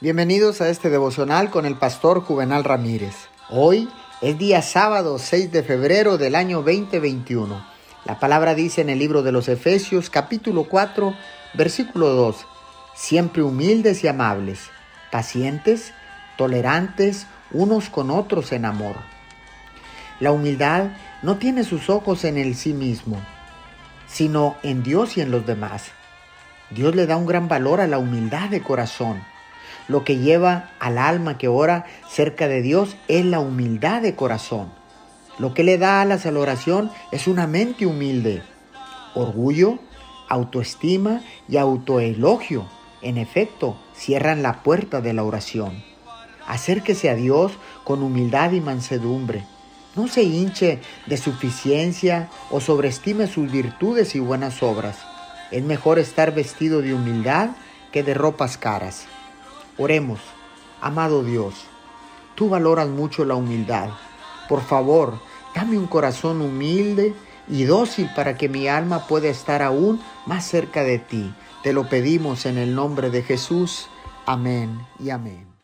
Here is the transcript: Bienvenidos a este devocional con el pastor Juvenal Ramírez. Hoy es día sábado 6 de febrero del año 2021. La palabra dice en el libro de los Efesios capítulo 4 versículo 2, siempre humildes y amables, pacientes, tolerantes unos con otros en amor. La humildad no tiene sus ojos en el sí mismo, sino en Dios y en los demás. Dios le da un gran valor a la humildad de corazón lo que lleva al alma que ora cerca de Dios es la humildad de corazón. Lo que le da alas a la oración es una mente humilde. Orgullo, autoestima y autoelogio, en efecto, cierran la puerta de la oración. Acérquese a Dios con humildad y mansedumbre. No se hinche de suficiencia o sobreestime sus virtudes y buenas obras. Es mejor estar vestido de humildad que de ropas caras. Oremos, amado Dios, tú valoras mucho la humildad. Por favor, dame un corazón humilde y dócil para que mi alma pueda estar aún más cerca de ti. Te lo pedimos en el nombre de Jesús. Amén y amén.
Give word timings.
Bienvenidos 0.00 0.60
a 0.60 0.68
este 0.68 0.90
devocional 0.90 1.50
con 1.50 1.66
el 1.66 1.74
pastor 1.74 2.20
Juvenal 2.20 2.62
Ramírez. 2.62 3.16
Hoy 3.50 3.88
es 4.20 4.38
día 4.38 4.62
sábado 4.62 5.18
6 5.18 5.50
de 5.50 5.64
febrero 5.64 6.18
del 6.18 6.36
año 6.36 6.58
2021. 6.58 7.66
La 8.04 8.20
palabra 8.20 8.54
dice 8.54 8.80
en 8.80 8.90
el 8.90 9.00
libro 9.00 9.24
de 9.24 9.32
los 9.32 9.48
Efesios 9.48 10.08
capítulo 10.08 10.68
4 10.68 11.16
versículo 11.54 12.10
2, 12.10 12.46
siempre 12.94 13.42
humildes 13.42 14.04
y 14.04 14.06
amables, 14.06 14.70
pacientes, 15.10 15.92
tolerantes 16.36 17.26
unos 17.50 17.90
con 17.90 18.12
otros 18.12 18.52
en 18.52 18.66
amor. 18.66 18.94
La 20.20 20.30
humildad 20.30 20.90
no 21.22 21.38
tiene 21.38 21.64
sus 21.64 21.90
ojos 21.90 22.22
en 22.22 22.38
el 22.38 22.54
sí 22.54 22.72
mismo, 22.72 23.20
sino 24.06 24.54
en 24.62 24.84
Dios 24.84 25.16
y 25.16 25.22
en 25.22 25.32
los 25.32 25.44
demás. 25.44 25.86
Dios 26.70 26.94
le 26.94 27.06
da 27.08 27.16
un 27.16 27.26
gran 27.26 27.48
valor 27.48 27.80
a 27.80 27.88
la 27.88 27.98
humildad 27.98 28.48
de 28.48 28.62
corazón 28.62 29.20
lo 29.88 30.04
que 30.04 30.18
lleva 30.18 30.70
al 30.78 30.98
alma 30.98 31.38
que 31.38 31.48
ora 31.48 31.86
cerca 32.08 32.46
de 32.46 32.62
Dios 32.62 32.96
es 33.08 33.24
la 33.24 33.40
humildad 33.40 34.02
de 34.02 34.14
corazón. 34.14 34.70
Lo 35.38 35.54
que 35.54 35.64
le 35.64 35.78
da 35.78 36.00
alas 36.02 36.26
a 36.26 36.30
la 36.30 36.40
oración 36.40 36.90
es 37.10 37.26
una 37.26 37.46
mente 37.46 37.86
humilde. 37.86 38.42
Orgullo, 39.14 39.78
autoestima 40.28 41.22
y 41.48 41.56
autoelogio, 41.56 42.68
en 43.00 43.16
efecto, 43.16 43.78
cierran 43.94 44.42
la 44.42 44.62
puerta 44.62 45.00
de 45.00 45.12
la 45.12 45.24
oración. 45.24 45.82
Acérquese 46.46 47.08
a 47.08 47.14
Dios 47.14 47.52
con 47.84 48.02
humildad 48.02 48.52
y 48.52 48.60
mansedumbre. 48.60 49.44
No 49.96 50.08
se 50.08 50.22
hinche 50.22 50.80
de 51.06 51.16
suficiencia 51.16 52.28
o 52.50 52.60
sobreestime 52.60 53.26
sus 53.26 53.50
virtudes 53.50 54.14
y 54.14 54.20
buenas 54.20 54.62
obras. 54.62 54.98
Es 55.50 55.62
mejor 55.62 55.98
estar 55.98 56.34
vestido 56.34 56.82
de 56.82 56.94
humildad 56.94 57.50
que 57.92 58.02
de 58.02 58.14
ropas 58.14 58.58
caras. 58.58 59.06
Oremos, 59.78 60.18
amado 60.80 61.22
Dios, 61.22 61.54
tú 62.34 62.48
valoras 62.48 62.88
mucho 62.88 63.24
la 63.24 63.36
humildad. 63.36 63.90
Por 64.48 64.60
favor, 64.60 65.20
dame 65.54 65.78
un 65.78 65.86
corazón 65.86 66.42
humilde 66.42 67.14
y 67.48 67.62
dócil 67.62 68.10
para 68.16 68.36
que 68.36 68.48
mi 68.48 68.66
alma 68.66 69.06
pueda 69.06 69.28
estar 69.28 69.62
aún 69.62 70.00
más 70.26 70.44
cerca 70.44 70.82
de 70.82 70.98
ti. 70.98 71.32
Te 71.62 71.72
lo 71.72 71.88
pedimos 71.88 72.44
en 72.44 72.58
el 72.58 72.74
nombre 72.74 73.10
de 73.10 73.22
Jesús. 73.22 73.88
Amén 74.26 74.80
y 74.98 75.10
amén. 75.10 75.57